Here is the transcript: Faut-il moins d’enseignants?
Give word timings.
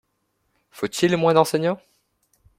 Faut-il 0.71 1.15
moins 1.15 1.35
d’enseignants? 1.35 1.79